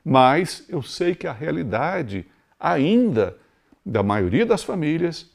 Mas 0.02 0.64
eu 0.66 0.80
sei 0.82 1.14
que 1.14 1.26
a 1.26 1.32
realidade 1.32 2.26
ainda 2.58 3.36
da 3.84 4.02
maioria 4.02 4.46
das 4.46 4.64
famílias 4.64 5.30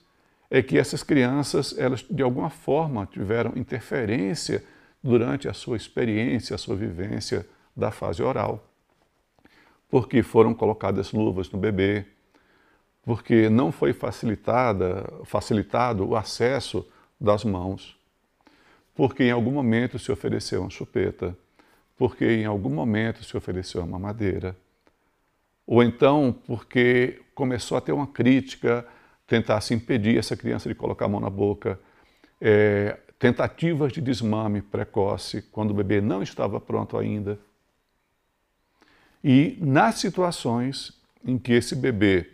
é 0.49 0.63
que 0.63 0.79
essas 0.79 1.03
crianças, 1.03 1.77
elas 1.77 2.01
de 2.01 2.23
alguma 2.23 2.49
forma 2.49 3.05
tiveram 3.05 3.53
interferência 3.55 4.63
durante 5.03 5.47
a 5.47 5.53
sua 5.53 5.77
experiência, 5.77 6.55
a 6.55 6.57
sua 6.57 6.75
vivência 6.75 7.47
da 7.75 7.91
fase 7.91 8.23
oral. 8.23 8.67
Porque 9.87 10.23
foram 10.23 10.55
colocadas 10.55 11.11
luvas 11.11 11.51
no 11.51 11.59
bebê, 11.59 12.07
porque 13.03 13.49
não 13.49 13.71
foi 13.71 13.93
facilitada, 13.93 15.07
facilitado 15.25 16.07
o 16.09 16.15
acesso 16.15 16.87
das 17.21 17.43
mãos, 17.43 17.95
porque 18.95 19.25
em 19.25 19.31
algum 19.31 19.51
momento 19.51 19.99
se 19.99 20.11
ofereceu 20.11 20.61
uma 20.61 20.71
chupeta, 20.71 21.37
porque 21.97 22.25
em 22.25 22.45
algum 22.45 22.69
momento 22.69 23.23
se 23.23 23.35
ofereceu 23.37 23.83
uma 23.83 23.99
madeira, 23.99 24.55
ou 25.65 25.83
então 25.83 26.35
porque 26.45 27.21
começou 27.33 27.77
a 27.77 27.81
ter 27.81 27.91
uma 27.91 28.07
crítica, 28.07 28.85
tentasse 29.25 29.73
impedir 29.73 30.17
essa 30.17 30.35
criança 30.35 30.67
de 30.67 30.75
colocar 30.75 31.05
a 31.05 31.09
mão 31.09 31.19
na 31.19 31.29
boca, 31.29 31.79
é, 32.41 32.97
tentativas 33.17 33.93
de 33.93 34.01
desmame 34.01 34.61
precoce, 34.61 35.41
quando 35.41 35.71
o 35.71 35.73
bebê 35.73 36.01
não 36.01 36.21
estava 36.21 36.59
pronto 36.59 36.97
ainda. 36.97 37.39
E 39.23 39.57
nas 39.61 39.95
situações 39.95 40.91
em 41.25 41.37
que 41.37 41.53
esse 41.53 41.75
bebê 41.75 42.29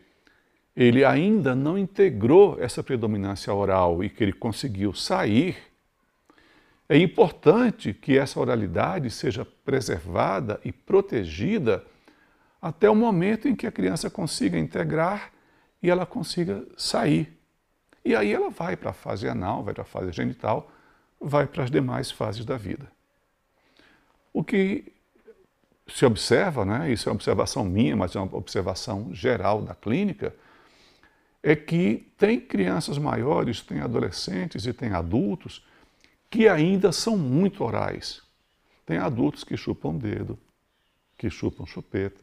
ele 0.76 1.04
ainda 1.04 1.54
não 1.54 1.78
integrou 1.78 2.58
essa 2.60 2.82
predominância 2.82 3.54
oral 3.54 4.04
e 4.04 4.10
que 4.10 4.24
ele 4.24 4.34
conseguiu 4.34 4.94
sair 4.94 5.58
é 6.90 6.98
importante 6.98 7.94
que 7.94 8.18
essa 8.18 8.40
oralidade 8.40 9.12
seja 9.12 9.46
preservada 9.46 10.60
e 10.66 10.72
protegida 10.72 11.86
até 12.60 12.90
o 12.90 12.96
momento 12.96 13.48
em 13.48 13.56
que 13.56 13.68
a 13.68 13.72
criança 13.72 14.10
consiga 14.10 14.58
integrar 14.58 15.32
e 15.84 15.90
ela 15.90 16.04
consiga 16.04 16.66
sair. 16.76 17.38
E 18.04 18.16
aí 18.16 18.34
ela 18.34 18.50
vai 18.50 18.76
para 18.76 18.90
a 18.90 18.94
fase 18.94 19.30
anal, 19.30 19.64
vai 19.64 19.74
para 19.74 19.84
a 19.84 19.86
fase 19.86 20.12
genital, 20.12 20.72
vai 21.22 21.46
para 21.46 21.64
as 21.64 21.70
demais 21.70 22.10
fases 22.10 22.44
da 22.44 22.58
vida. 22.58 22.92
O 24.34 24.44
que 24.44 24.92
se 25.88 26.06
observa, 26.06 26.66
né, 26.66 26.92
isso 26.92 27.08
é 27.08 27.12
uma 27.12 27.16
observação 27.16 27.64
minha, 27.64 27.96
mas 27.96 28.16
é 28.16 28.20
uma 28.20 28.36
observação 28.36 29.14
geral 29.14 29.62
da 29.62 29.76
clínica, 29.76 30.36
é 31.44 31.56
que 31.56 32.12
tem 32.18 32.40
crianças 32.40 32.98
maiores, 32.98 33.62
tem 33.62 33.80
adolescentes 33.80 34.66
e 34.66 34.74
tem 34.74 34.92
adultos 34.92 35.64
que 36.30 36.48
ainda 36.48 36.92
são 36.92 37.18
muito 37.18 37.64
orais. 37.64 38.22
Tem 38.86 38.98
adultos 38.98 39.44
que 39.44 39.58
chupam 39.58 39.96
dedo, 39.96 40.38
que 41.18 41.30
chupam 41.30 41.66
chupeta. 41.66 42.22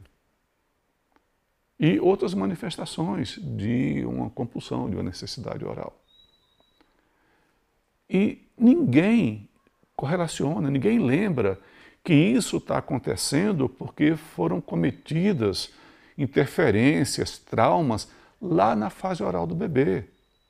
E 1.79 2.01
outras 2.01 2.33
manifestações 2.33 3.39
de 3.39 4.05
uma 4.07 4.31
compulsão, 4.31 4.89
de 4.89 4.97
uma 4.97 5.03
necessidade 5.03 5.65
oral. 5.65 6.01
E 8.09 8.49
ninguém 8.57 9.49
correlaciona, 9.95 10.71
ninguém 10.71 10.99
lembra 10.99 11.61
que 12.03 12.15
isso 12.15 12.59
está 12.59 12.79
acontecendo 12.79 13.69
porque 13.69 14.17
foram 14.17 14.61
cometidas 14.61 15.71
interferências, 16.17 17.39
traumas 17.39 18.09
lá 18.41 18.77
na 18.77 18.91
fase 18.91 19.23
oral 19.23 19.47
do 19.47 19.55
bebê. 19.55 20.05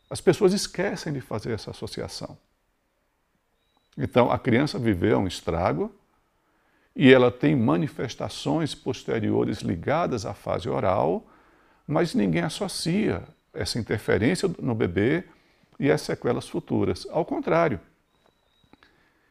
As 0.08 0.20
pessoas 0.20 0.52
esquecem 0.52 1.12
de 1.12 1.20
fazer 1.20 1.52
essa 1.52 1.70
associação. 1.70 2.38
Então, 3.96 4.30
a 4.30 4.38
criança 4.38 4.78
viveu 4.78 5.18
um 5.18 5.26
estrago 5.26 5.92
e 6.94 7.12
ela 7.12 7.30
tem 7.30 7.56
manifestações 7.56 8.74
posteriores 8.74 9.58
ligadas 9.58 10.26
à 10.26 10.34
fase 10.34 10.68
oral, 10.68 11.26
mas 11.86 12.14
ninguém 12.14 12.42
associa 12.42 13.22
essa 13.52 13.78
interferência 13.78 14.50
no 14.60 14.74
bebê 14.74 15.24
e 15.78 15.90
as 15.90 16.02
sequelas 16.02 16.48
futuras. 16.48 17.06
Ao 17.10 17.24
contrário, 17.24 17.80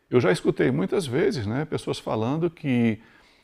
eu 0.10 0.20
já 0.20 0.32
escutei 0.32 0.72
muitas 0.72 1.06
vezes 1.06 1.46
né, 1.46 1.66
pessoas 1.66 2.00
falando 2.00 2.50
que 2.50 3.00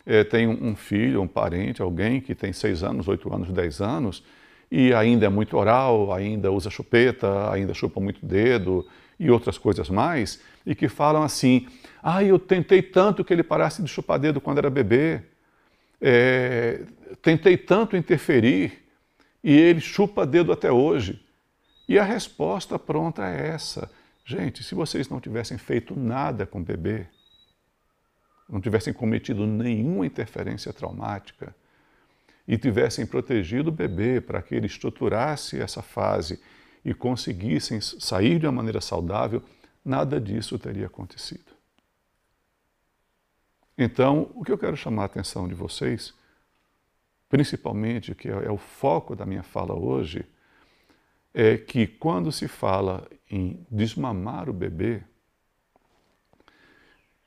é, 0.06 0.24
tem 0.24 0.48
um 0.48 0.76
filho, 0.76 1.22
um 1.22 1.28
parente, 1.28 1.82
alguém 1.82 2.22
que 2.22 2.34
tem 2.34 2.54
6 2.54 2.84
anos, 2.84 3.08
8 3.08 3.34
anos, 3.34 3.52
10 3.52 3.82
anos 3.82 4.24
e 4.72 4.94
ainda 4.94 5.26
é 5.26 5.30
muito 5.30 5.58
oral, 5.58 6.14
ainda 6.14 6.52
usa 6.52 6.70
chupeta, 6.70 7.52
ainda 7.52 7.74
chupa 7.74 8.00
muito 8.00 8.26
dedo 8.26 8.88
e 9.22 9.30
outras 9.30 9.56
coisas 9.56 9.88
mais, 9.88 10.42
e 10.66 10.74
que 10.74 10.90
falam 10.90 11.22
assim: 11.22 11.68
ah, 12.02 12.24
eu 12.24 12.40
tentei 12.40 12.82
tanto 12.82 13.24
que 13.24 13.32
ele 13.32 13.44
parasse 13.44 13.84
de 13.84 13.88
chupar 13.88 14.18
dedo 14.18 14.42
quando 14.42 14.58
era 14.58 14.70
bebê, 14.70 15.22
é, 16.02 16.82
tentei 17.22 17.56
tanto 17.56 17.96
interferir 17.96 18.84
e 19.44 19.56
ele 19.56 19.80
chupa 19.80 20.26
dedo 20.26 20.52
até 20.52 20.72
hoje. 20.72 21.24
E 21.88 22.00
a 22.00 22.04
resposta 22.04 22.80
pronta 22.80 23.24
é 23.28 23.50
essa. 23.50 23.92
Gente, 24.26 24.64
se 24.64 24.74
vocês 24.74 25.08
não 25.08 25.20
tivessem 25.20 25.58
feito 25.58 25.96
nada 25.96 26.48
com 26.48 26.60
o 26.60 26.64
bebê, 26.64 27.06
não 28.50 28.60
tivessem 28.60 28.92
cometido 28.92 29.46
nenhuma 29.46 30.06
interferência 30.06 30.74
traumática 30.74 31.56
e 32.48 32.58
tivessem 32.58 33.06
protegido 33.06 33.70
o 33.70 33.74
bebê 33.74 34.20
para 34.20 34.42
que 34.42 34.56
ele 34.56 34.66
estruturasse 34.66 35.60
essa 35.60 35.84
fase 35.84 36.42
e 36.84 36.94
conseguissem 36.94 37.80
sair 37.82 38.40
de 38.40 38.46
uma 38.46 38.52
maneira 38.52 38.82
saudável, 38.82 39.44
nada 39.84 40.20
disso 40.20 40.58
teria 40.58 40.88
acontecido. 40.88 41.52
Então, 43.78 44.32
o 44.36 44.44
que 44.44 44.52
eu 44.52 44.58
quero 44.58 44.76
chamar 44.78 45.04
a 45.04 45.06
atenção 45.06 45.48
de 45.48 45.54
vocês, 45.54 46.14
principalmente, 47.30 48.14
que 48.14 48.28
é 48.28 48.52
o 48.52 48.58
foco 48.58 49.16
da 49.16 49.26
minha 49.26 49.44
fala 49.44 49.74
hoje, 49.74 50.26
é 51.34 51.58
que 51.58 51.88
quando 51.88 52.32
se 52.32 52.48
fala 52.48 53.08
em 53.30 53.66
desmamar 53.72 54.50
o 54.50 54.54
bebê, 54.54 55.04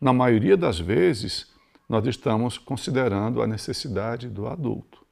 na 0.00 0.12
maioria 0.12 0.56
das 0.56 0.78
vezes, 0.78 1.50
nós 1.88 2.06
estamos 2.06 2.58
considerando 2.58 3.40
a 3.40 3.46
necessidade 3.46 4.28
do 4.28 4.46
adulto. 4.46 5.04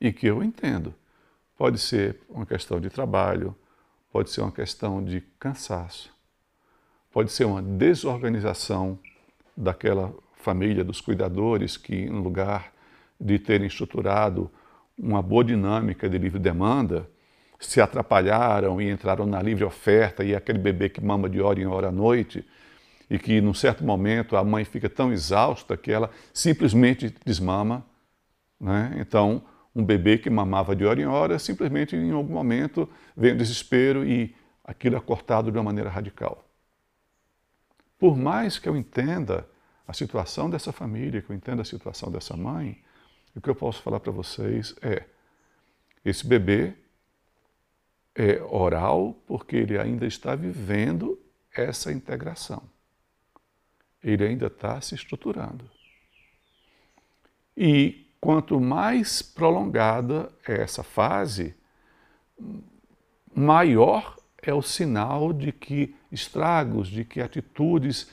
E 0.00 0.12
que 0.12 0.26
eu 0.26 0.42
entendo. 0.42 0.94
Pode 1.56 1.78
ser 1.78 2.20
uma 2.28 2.44
questão 2.44 2.80
de 2.80 2.90
trabalho, 2.90 3.54
pode 4.12 4.30
ser 4.30 4.40
uma 4.40 4.52
questão 4.52 5.02
de 5.04 5.20
cansaço, 5.38 6.12
pode 7.12 7.30
ser 7.30 7.44
uma 7.44 7.62
desorganização 7.62 8.98
daquela 9.56 10.12
família, 10.34 10.84
dos 10.84 11.00
cuidadores 11.00 11.76
que, 11.76 11.94
em 11.94 12.20
lugar 12.20 12.72
de 13.20 13.38
terem 13.38 13.66
estruturado 13.66 14.50
uma 14.98 15.22
boa 15.22 15.44
dinâmica 15.44 16.08
de 16.08 16.18
livre 16.18 16.38
demanda, 16.38 17.08
se 17.58 17.80
atrapalharam 17.80 18.80
e 18.80 18.90
entraram 18.90 19.26
na 19.26 19.40
livre 19.40 19.64
oferta 19.64 20.22
e 20.22 20.34
aquele 20.34 20.58
bebê 20.58 20.88
que 20.88 21.00
mama 21.00 21.28
de 21.28 21.40
hora 21.40 21.60
em 21.60 21.66
hora 21.66 21.88
à 21.88 21.92
noite 21.92 22.44
e 23.08 23.18
que, 23.18 23.40
num 23.40 23.54
certo 23.54 23.84
momento, 23.84 24.36
a 24.36 24.44
mãe 24.44 24.64
fica 24.64 24.88
tão 24.88 25.12
exausta 25.12 25.76
que 25.76 25.90
ela 25.90 26.10
simplesmente 26.32 27.14
desmama. 27.24 27.84
Né? 28.60 28.96
Então, 28.98 29.42
um 29.74 29.84
bebê 29.84 30.18
que 30.18 30.30
mamava 30.30 30.76
de 30.76 30.84
hora 30.84 31.00
em 31.00 31.06
hora, 31.06 31.38
simplesmente 31.38 31.96
em 31.96 32.12
algum 32.12 32.34
momento 32.34 32.88
vem 33.16 33.32
o 33.32 33.36
desespero 33.36 34.04
e 34.04 34.34
aquilo 34.62 34.96
é 34.96 35.00
cortado 35.00 35.50
de 35.50 35.58
uma 35.58 35.64
maneira 35.64 35.90
radical. 35.90 36.48
Por 37.98 38.16
mais 38.16 38.58
que 38.58 38.68
eu 38.68 38.76
entenda 38.76 39.48
a 39.86 39.92
situação 39.92 40.48
dessa 40.48 40.72
família, 40.72 41.20
que 41.20 41.30
eu 41.30 41.36
entenda 41.36 41.62
a 41.62 41.64
situação 41.64 42.10
dessa 42.10 42.36
mãe, 42.36 42.82
o 43.34 43.40
que 43.40 43.50
eu 43.50 43.54
posso 43.54 43.82
falar 43.82 43.98
para 43.98 44.12
vocês 44.12 44.74
é: 44.80 45.04
esse 46.04 46.26
bebê 46.26 46.74
é 48.14 48.40
oral 48.42 49.14
porque 49.26 49.56
ele 49.56 49.76
ainda 49.76 50.06
está 50.06 50.36
vivendo 50.36 51.18
essa 51.52 51.92
integração. 51.92 52.62
Ele 54.02 54.24
ainda 54.24 54.46
está 54.46 54.80
se 54.80 54.94
estruturando. 54.94 55.68
E 57.56 58.03
quanto 58.24 58.58
mais 58.58 59.20
prolongada 59.20 60.32
é 60.48 60.62
essa 60.62 60.82
fase, 60.82 61.54
maior 63.34 64.16
é 64.40 64.54
o 64.54 64.62
sinal 64.62 65.30
de 65.30 65.52
que 65.52 65.94
estragos, 66.10 66.88
de 66.88 67.04
que 67.04 67.20
atitudes 67.20 68.10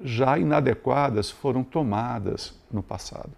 já 0.00 0.38
inadequadas 0.38 1.32
foram 1.32 1.64
tomadas 1.64 2.56
no 2.70 2.80
passado. 2.80 3.32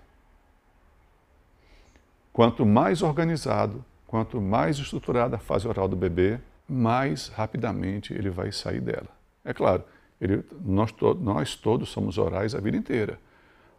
Quanto 2.30 2.66
mais 2.66 3.00
organizado, 3.00 3.82
quanto 4.06 4.38
mais 4.38 4.76
estruturada 4.76 5.36
a 5.36 5.38
fase 5.38 5.66
oral 5.66 5.88
do 5.88 5.96
bebê, 5.96 6.38
mais 6.68 7.28
rapidamente 7.28 8.12
ele 8.12 8.28
vai 8.28 8.52
sair 8.52 8.82
dela. 8.82 9.08
É 9.42 9.54
claro, 9.54 9.82
ele, 10.20 10.44
nós, 10.62 10.92
to, 10.92 11.14
nós 11.14 11.54
todos 11.54 11.88
somos 11.88 12.18
orais 12.18 12.54
a 12.54 12.60
vida 12.60 12.76
inteira, 12.76 13.18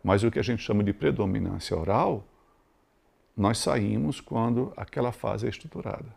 mas 0.04 0.24
o 0.24 0.32
que 0.32 0.40
a 0.40 0.44
gente 0.44 0.62
chama 0.62 0.84
de 0.84 0.94
predominância 0.94 1.78
oral, 1.78 2.26
nós 3.36 3.58
saímos 3.58 4.20
quando 4.20 4.74
aquela 4.76 5.12
fase 5.12 5.46
é 5.46 5.50
estruturada. 5.50 6.14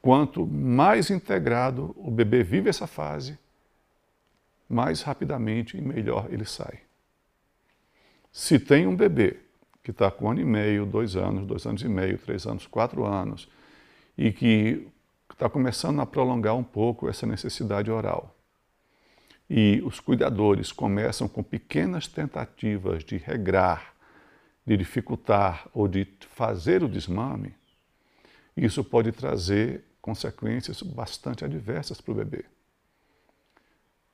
Quanto 0.00 0.46
mais 0.46 1.10
integrado 1.10 1.94
o 1.96 2.10
bebê 2.10 2.42
vive 2.42 2.68
essa 2.68 2.86
fase, 2.86 3.38
mais 4.68 5.02
rapidamente 5.02 5.76
e 5.76 5.80
melhor 5.80 6.26
ele 6.30 6.44
sai. 6.44 6.80
Se 8.30 8.58
tem 8.58 8.86
um 8.86 8.94
bebê 8.94 9.38
que 9.82 9.90
está 9.90 10.10
com 10.10 10.26
um 10.26 10.30
ano 10.30 10.40
e 10.40 10.44
meio, 10.44 10.84
dois 10.84 11.16
anos, 11.16 11.46
dois 11.46 11.64
anos 11.66 11.82
e 11.82 11.88
meio, 11.88 12.18
três 12.18 12.46
anos, 12.46 12.66
quatro 12.66 13.06
anos, 13.06 13.48
e 14.16 14.30
que 14.30 14.86
está 15.32 15.48
começando 15.48 16.00
a 16.00 16.06
prolongar 16.06 16.54
um 16.54 16.64
pouco 16.64 17.08
essa 17.08 17.26
necessidade 17.26 17.90
oral, 17.90 18.34
e 19.48 19.82
os 19.84 20.00
cuidadores 20.00 20.72
começam 20.72 21.28
com 21.28 21.42
pequenas 21.42 22.06
tentativas 22.06 23.04
de 23.04 23.16
regrar, 23.16 23.94
de 24.66 24.76
dificultar 24.76 25.68
ou 25.72 25.88
de 25.88 26.06
fazer 26.30 26.82
o 26.82 26.88
desmame, 26.88 27.54
isso 28.56 28.84
pode 28.84 29.12
trazer 29.12 29.84
consequências 30.02 30.82
bastante 30.82 31.44
adversas 31.44 32.00
para 32.00 32.12
o 32.12 32.14
bebê 32.14 32.44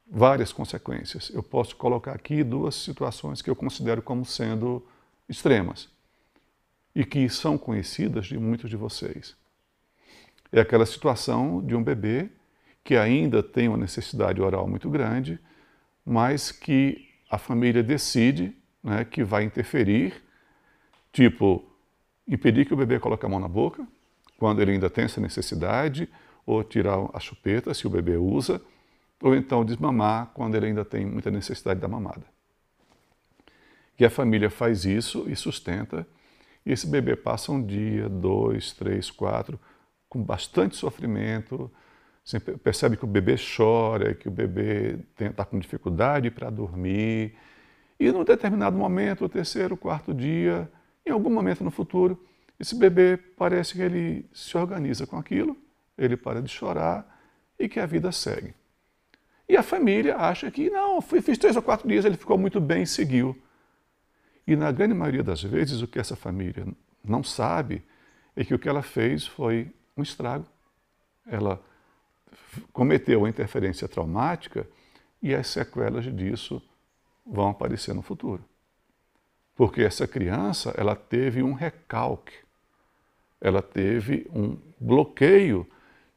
várias 0.07 0.53
consequências. 0.53 1.31
Eu 1.31 1.43
posso 1.43 1.77
colocar 1.77 2.13
aqui 2.13 2.43
duas 2.45 2.75
situações 2.75 3.41
que 3.41 3.51
eu 3.51 3.57
considero 3.57 4.03
como 4.03 4.25
sendo 4.25 4.87
extremas 5.29 5.89
e 6.95 7.05
que 7.05 7.29
são 7.29 7.59
conhecidas 7.59 8.27
de 8.27 8.39
muitos 8.39 8.71
de 8.71 8.77
vocês. 8.77 9.35
É 10.53 10.61
aquela 10.61 10.87
situação 10.87 11.65
de 11.65 11.75
um 11.75 11.83
bebê 11.83 12.31
que 12.85 12.97
ainda 12.97 13.43
tem 13.43 13.67
uma 13.67 13.79
necessidade 13.79 14.41
oral 14.43 14.69
muito 14.69 14.91
grande, 14.91 15.41
mas 16.05 16.53
que 16.53 17.09
a 17.31 17.39
família 17.39 17.83
decide 17.83 18.55
né, 18.83 19.05
que 19.05 19.25
vai 19.25 19.43
interferir, 19.43 20.23
tipo, 21.11 21.65
impedir 22.29 22.67
que 22.67 22.75
o 22.75 22.77
bebê 22.77 23.01
coloque 23.01 23.25
a 23.25 23.29
mão 23.29 23.41
na 23.41 23.49
boca, 23.49 23.87
quando 24.39 24.61
ele 24.61 24.73
ainda 24.73 24.91
tem 24.91 25.05
essa 25.05 25.21
necessidade, 25.21 26.07
ou 26.45 26.63
tirar 26.63 27.09
a 27.15 27.19
chupeta, 27.19 27.73
se 27.73 27.87
o 27.87 27.91
bebê 27.91 28.17
usa, 28.17 28.61
ou 29.23 29.35
então 29.35 29.65
desmamar 29.65 30.33
quando 30.35 30.55
ele 30.55 30.67
ainda 30.67 30.85
tem 30.85 31.07
muita 31.07 31.31
necessidade 31.31 31.81
da 31.81 31.89
mamada. 31.89 32.27
E 33.99 34.05
a 34.05 34.11
família 34.11 34.51
faz 34.51 34.85
isso 34.85 35.25
e 35.27 35.35
sustenta, 35.35 36.07
e 36.67 36.73
esse 36.73 36.87
bebê 36.87 37.17
passa 37.17 37.51
um 37.51 37.65
dia, 37.65 38.09
dois, 38.11 38.73
três, 38.73 39.11
quatro, 39.11 39.59
com 40.09 40.23
bastante 40.23 40.77
sofrimento, 40.77 41.71
você 42.25 42.41
percebe 42.41 42.97
que 42.97 43.05
o 43.05 43.07
bebê 43.07 43.37
chora, 43.37 44.15
que 44.15 44.29
o 44.29 44.31
bebê 44.31 44.99
está 45.21 45.45
com 45.45 45.59
dificuldade 45.59 46.31
para 46.31 46.49
dormir, 46.49 47.37
e 48.01 48.11
num 48.11 48.25
determinado 48.25 48.77
momento, 48.77 49.25
o 49.27 49.29
terceiro, 49.29 49.77
quarto 49.77 50.15
dia, 50.15 50.71
em 51.05 51.11
algum 51.11 51.31
momento 51.31 51.63
no 51.63 51.71
futuro, 51.71 52.19
esse 52.59 52.75
bebê 52.75 53.17
parece 53.17 53.75
que 53.75 53.83
ele 53.83 54.27
se 54.33 54.57
organiza 54.57 55.07
com 55.07 55.17
aquilo, 55.19 55.57
ele 55.99 56.17
para 56.17 56.41
de 56.41 56.49
chorar 56.49 57.07
e 57.59 57.69
que 57.69 57.79
a 57.79 57.87
vida 57.87 58.11
segue. 58.11 58.55
E 59.47 59.57
a 59.57 59.63
família 59.63 60.17
acha 60.17 60.51
que, 60.51 60.71
não, 60.71 61.01
fiz 61.03 61.37
três 61.37 61.55
ou 61.57 61.63
quatro 61.63 61.87
dias, 61.87 62.05
ele 62.05 62.17
ficou 62.17 62.39
muito 62.39 62.61
bem 62.61 62.83
e 62.83 62.87
seguiu. 62.87 63.37
E 64.47 64.57
na 64.57 64.73
grande 64.73 64.95
maioria 64.95 65.23
das 65.23 65.43
vezes, 65.43 65.83
o 65.83 65.87
que 65.87 65.99
essa 65.99 66.17
família 66.17 66.67
não 67.05 67.23
sabe 67.23 67.83
é 68.35 68.45
que 68.45 68.55
o 68.55 68.59
que 68.59 68.69
ela 68.69 68.83
fez 68.83 69.27
foi 69.27 69.71
um 69.97 70.03
estrago. 70.03 70.47
Ela 71.27 71.63
cometeu 72.73 73.21
uma 73.21 73.29
interferência 73.29 73.89
traumática 73.89 74.67
e 75.23 75.35
as 75.35 75.47
sequelas 75.49 76.05
disso 76.15 76.63
vão 77.27 77.49
aparecer 77.49 77.95
no 77.95 78.03
futuro. 78.03 78.45
Porque 79.57 79.83
essa 79.83 80.07
criança, 80.07 80.75
ela 80.77 80.97
teve 80.97 81.43
um 81.43 81.53
recalque, 81.53 82.35
ela 83.41 83.63
teve 83.63 84.27
um 84.35 84.57
bloqueio 84.81 85.67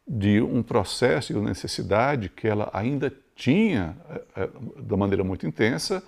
de 0.08 0.41
um 0.41 0.63
processo 0.63 1.34
de 1.34 1.39
necessidade 1.39 2.30
que 2.30 2.47
ela 2.47 2.69
ainda 2.73 3.13
tinha 3.36 3.95
é, 4.36 4.49
de 4.82 4.95
maneira 4.95 5.23
muito 5.23 5.45
intensa 5.45 6.03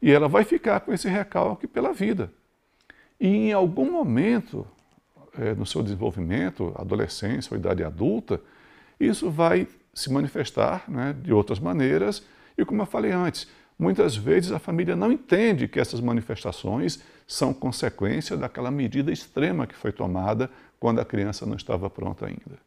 e 0.00 0.10
ela 0.10 0.28
vai 0.28 0.44
ficar 0.44 0.80
com 0.80 0.92
esse 0.92 1.08
recalque 1.08 1.66
pela 1.66 1.92
vida. 1.92 2.32
E 3.20 3.26
em 3.26 3.52
algum 3.52 3.90
momento 3.90 4.66
é, 5.36 5.54
no 5.54 5.66
seu 5.66 5.82
desenvolvimento, 5.82 6.72
adolescência 6.76 7.52
ou 7.52 7.58
idade 7.58 7.84
adulta, 7.84 8.40
isso 8.98 9.30
vai 9.30 9.68
se 9.94 10.12
manifestar 10.12 10.84
né, 10.88 11.14
de 11.22 11.32
outras 11.32 11.58
maneiras 11.58 12.22
e, 12.56 12.64
como 12.64 12.82
eu 12.82 12.86
falei 12.86 13.12
antes, 13.12 13.48
muitas 13.78 14.16
vezes 14.16 14.50
a 14.50 14.58
família 14.58 14.96
não 14.96 15.12
entende 15.12 15.68
que 15.68 15.78
essas 15.78 16.00
manifestações 16.00 17.00
são 17.26 17.52
consequência 17.54 18.36
daquela 18.36 18.70
medida 18.70 19.12
extrema 19.12 19.66
que 19.66 19.74
foi 19.74 19.92
tomada 19.92 20.50
quando 20.80 21.00
a 21.00 21.04
criança 21.04 21.46
não 21.46 21.56
estava 21.56 21.88
pronta 21.88 22.26
ainda. 22.26 22.58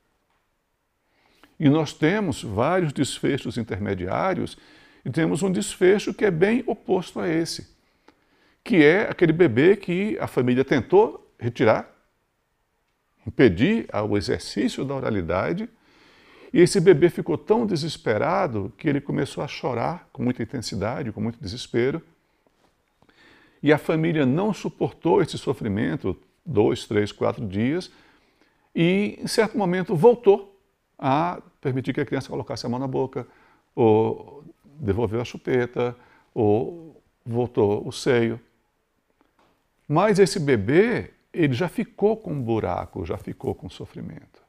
E 1.60 1.70
nós 1.70 1.94
temos 1.94 2.44
vários 2.44 2.92
desfechos 2.92 3.58
intermediários 3.58 4.58
e 5.06 5.10
temos 5.10 5.44
um 5.44 5.52
desfecho 5.52 6.14
que 6.14 6.26
é 6.26 6.32
bem 6.32 6.64
oposto 6.66 7.20
a 7.20 7.28
esse, 7.28 7.76
que 8.64 8.84
é 8.84 9.10
aquele 9.10 9.34
bebê 9.34 9.76
que 9.76 10.18
a 10.20 10.28
família 10.28 10.64
tentou 10.64 11.32
retirar, 11.40 11.90
impedir 13.26 13.88
o 14.10 14.18
exercício 14.18 14.84
da 14.86 14.96
oralidade, 14.96 15.70
e 16.54 16.60
esse 16.60 16.80
bebê 16.80 17.10
ficou 17.10 17.38
tão 17.38 17.66
desesperado 17.66 18.74
que 18.78 18.90
ele 18.90 19.00
começou 19.00 19.44
a 19.44 19.48
chorar 19.48 20.10
com 20.12 20.22
muita 20.22 20.44
intensidade, 20.44 21.12
com 21.12 21.22
muito 21.22 21.40
desespero. 21.40 22.02
E 23.64 23.72
a 23.72 23.78
família 23.78 24.26
não 24.26 24.54
suportou 24.54 25.22
esse 25.22 25.38
sofrimento 25.38 26.18
dois, 26.46 26.86
três, 26.86 27.12
quatro 27.12 27.46
dias 27.48 27.92
e, 28.76 29.20
em 29.22 29.28
certo 29.28 29.58
momento, 29.58 29.96
voltou 29.96 30.60
a 30.98 31.42
permitir 31.60 31.94
que 31.94 32.02
a 32.02 32.06
criança 32.06 32.30
colocasse 32.30 32.66
a 32.66 32.70
mão 32.70 32.80
na 32.80 32.88
boca, 32.88 33.28
ou 33.76 34.44
devolveu 34.66 35.22
a 35.22 35.26
chupeta, 35.26 35.96
ou 36.34 37.02
voltou 37.26 37.88
o 37.88 37.92
seio. 37.92 38.40
Mas 39.88 40.20
esse 40.20 40.40
bebê, 40.40 41.12
ele 41.34 41.54
já 41.54 41.68
ficou 41.68 42.18
com 42.18 42.34
um 42.34 42.42
buraco, 42.42 43.06
já 43.06 43.18
ficou 43.18 43.54
com 43.54 43.70
sofrimento. 43.70 44.41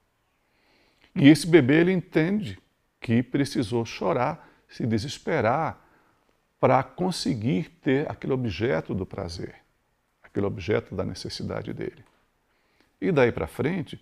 E 1.14 1.28
esse 1.28 1.46
bebê, 1.46 1.80
ele 1.80 1.92
entende 1.92 2.58
que 3.00 3.22
precisou 3.22 3.84
chorar, 3.84 4.48
se 4.68 4.86
desesperar, 4.86 5.78
para 6.58 6.82
conseguir 6.82 7.68
ter 7.82 8.08
aquele 8.10 8.32
objeto 8.32 8.94
do 8.94 9.04
prazer, 9.04 9.56
aquele 10.22 10.46
objeto 10.46 10.94
da 10.94 11.04
necessidade 11.04 11.72
dele. 11.72 12.04
E 13.00 13.10
daí 13.10 13.32
para 13.32 13.48
frente, 13.48 14.00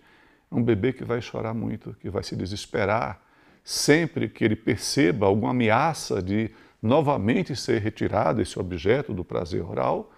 É 0.51 0.55
um 0.55 0.61
bebê 0.61 0.91
que 0.91 1.05
vai 1.05 1.21
chorar 1.21 1.53
muito, 1.53 1.93
que 1.93 2.09
vai 2.09 2.23
se 2.23 2.35
desesperar 2.35 3.21
sempre 3.63 4.27
que 4.27 4.43
ele 4.43 4.55
perceba 4.55 5.25
alguma 5.25 5.51
ameaça 5.51 6.21
de 6.21 6.51
novamente 6.81 7.55
ser 7.55 7.79
retirado 7.79 8.41
esse 8.41 8.59
objeto 8.59 9.13
do 9.13 9.23
prazer 9.23 9.63
oral. 9.63 10.11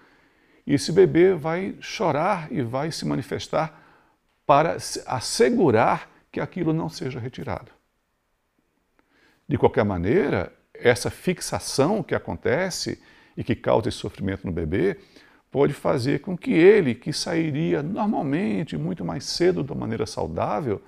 E 0.65 0.73
esse 0.73 0.91
bebê 0.91 1.35
vai 1.35 1.75
chorar 1.79 2.51
e 2.51 2.61
vai 2.63 2.91
se 2.91 3.05
manifestar 3.05 3.79
para 4.45 4.77
assegurar 5.05 6.09
que 6.33 6.41
aquilo 6.41 6.73
não 6.73 6.89
seja 6.89 7.19
retirado. 7.19 7.71
De 9.47 9.55
qualquer 9.55 9.85
maneira, 9.85 10.51
essa 10.73 11.11
fixação 11.11 12.01
que 12.01 12.15
acontece 12.15 12.99
e 13.37 13.43
que 13.43 13.55
causa 13.55 13.87
esse 13.87 13.99
sofrimento 13.99 14.45
no 14.47 14.51
bebê 14.51 14.99
pode 15.51 15.73
fazer 15.73 16.21
com 16.21 16.35
que 16.35 16.51
ele, 16.51 16.95
que 16.95 17.13
sairia 17.13 17.83
normalmente 17.83 18.75
muito 18.75 19.05
mais 19.05 19.25
cedo 19.25 19.63
de 19.63 19.75
maneira 19.75 20.07
saudável, 20.07 20.81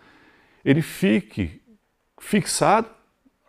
ele 0.63 0.81
fique 0.81 1.61
fixado 2.19 2.89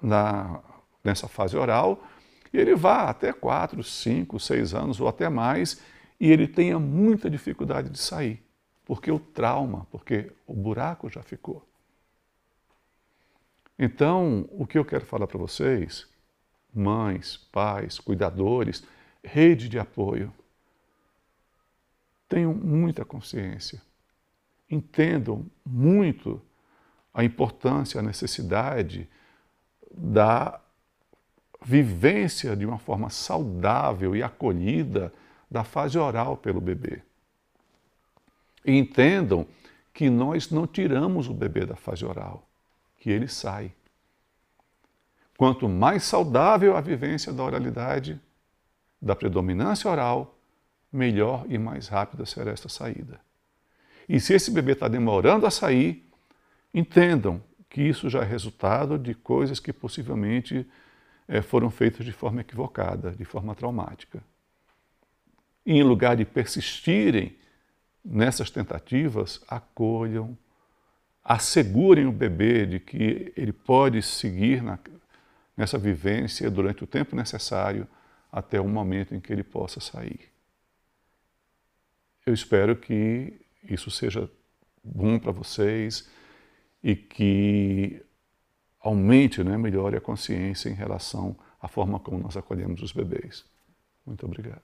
na, 0.02 0.60
nessa 1.02 1.26
fase 1.26 1.56
oral 1.56 2.04
e 2.52 2.58
ele 2.58 2.74
vá 2.74 3.08
até 3.08 3.32
4, 3.32 3.82
5, 3.82 4.38
6 4.38 4.74
anos 4.74 5.00
ou 5.00 5.08
até 5.08 5.30
mais 5.30 5.80
e 6.20 6.30
ele 6.30 6.46
tenha 6.46 6.78
muita 6.78 7.30
dificuldade 7.30 7.88
de 7.88 7.98
sair, 7.98 8.44
porque 8.84 9.10
o 9.10 9.18
trauma, 9.18 9.86
porque 9.90 10.30
o 10.46 10.52
buraco 10.52 11.08
já 11.08 11.22
ficou. 11.22 11.66
Então, 13.78 14.48
o 14.52 14.66
que 14.66 14.78
eu 14.78 14.84
quero 14.84 15.04
falar 15.04 15.26
para 15.26 15.38
vocês, 15.38 16.06
mães, 16.72 17.36
pais, 17.52 17.98
cuidadores, 17.98 18.82
rede 19.22 19.68
de 19.68 19.78
apoio, 19.78 20.32
tenham 22.28 22.54
muita 22.54 23.04
consciência, 23.04 23.82
entendam 24.70 25.44
muito 25.64 26.40
a 27.12 27.22
importância, 27.22 28.00
a 28.00 28.02
necessidade 28.02 29.08
da 29.92 30.60
vivência 31.62 32.56
de 32.56 32.64
uma 32.64 32.78
forma 32.78 33.10
saudável 33.10 34.16
e 34.16 34.22
acolhida 34.22 35.12
da 35.50 35.64
fase 35.64 35.98
oral 35.98 36.36
pelo 36.36 36.60
bebê. 36.60 37.02
E 38.64 38.72
entendam 38.72 39.46
que 39.92 40.10
nós 40.10 40.50
não 40.50 40.66
tiramos 40.66 41.28
o 41.28 41.34
bebê 41.34 41.64
da 41.64 41.76
fase 41.76 42.04
oral 42.04 42.45
que 43.06 43.10
ele 43.12 43.28
sai. 43.28 43.70
Quanto 45.38 45.68
mais 45.68 46.02
saudável 46.02 46.76
a 46.76 46.80
vivência 46.80 47.32
da 47.32 47.44
oralidade, 47.44 48.20
da 49.00 49.14
predominância 49.14 49.88
oral, 49.88 50.36
melhor 50.92 51.46
e 51.48 51.56
mais 51.56 51.86
rápida 51.86 52.26
será 52.26 52.50
esta 52.50 52.68
saída. 52.68 53.20
E 54.08 54.18
se 54.18 54.34
esse 54.34 54.50
bebê 54.50 54.72
está 54.72 54.88
demorando 54.88 55.46
a 55.46 55.52
sair, 55.52 56.04
entendam 56.74 57.40
que 57.70 57.80
isso 57.80 58.10
já 58.10 58.22
é 58.22 58.24
resultado 58.24 58.98
de 58.98 59.14
coisas 59.14 59.60
que 59.60 59.72
possivelmente 59.72 60.68
é, 61.28 61.40
foram 61.40 61.70
feitas 61.70 62.04
de 62.04 62.10
forma 62.10 62.40
equivocada, 62.40 63.12
de 63.12 63.24
forma 63.24 63.54
traumática. 63.54 64.20
E 65.64 65.74
em 65.74 65.82
lugar 65.84 66.16
de 66.16 66.24
persistirem 66.24 67.36
nessas 68.04 68.50
tentativas, 68.50 69.40
acolham, 69.46 70.36
assegurem 71.28 72.06
o 72.06 72.12
bebê 72.12 72.64
de 72.64 72.78
que 72.78 73.32
ele 73.36 73.52
pode 73.52 74.00
seguir 74.00 74.62
na, 74.62 74.78
nessa 75.56 75.76
vivência 75.76 76.48
durante 76.48 76.84
o 76.84 76.86
tempo 76.86 77.16
necessário 77.16 77.86
até 78.30 78.60
o 78.60 78.68
momento 78.68 79.12
em 79.12 79.20
que 79.20 79.32
ele 79.32 79.42
possa 79.42 79.80
sair. 79.80 80.20
Eu 82.24 82.32
espero 82.32 82.76
que 82.76 83.40
isso 83.64 83.90
seja 83.90 84.30
bom 84.84 85.18
para 85.18 85.32
vocês 85.32 86.08
e 86.82 86.94
que 86.94 88.00
aumente, 88.80 89.42
né, 89.42 89.56
melhore 89.56 89.96
a 89.96 90.00
consciência 90.00 90.68
em 90.68 90.74
relação 90.74 91.36
à 91.60 91.66
forma 91.66 91.98
como 91.98 92.18
nós 92.18 92.36
acolhemos 92.36 92.82
os 92.82 92.92
bebês. 92.92 93.44
Muito 94.06 94.24
obrigado. 94.26 94.62